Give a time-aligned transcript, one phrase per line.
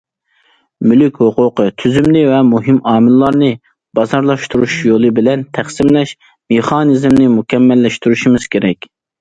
[0.91, 3.51] مۈلۈك ھوقۇقى تۈزۈمىنى ۋە مۇھىم ئامىللارنى
[3.99, 6.15] بازارلاشتۇرۇش يولى بىلەن تەقسىملەش
[6.55, 8.91] مېخانىزمىنى مۇكەممەللەشتۈرۈشىمىز كېرەك.